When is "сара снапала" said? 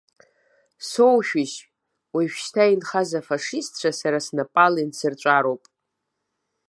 3.99-4.79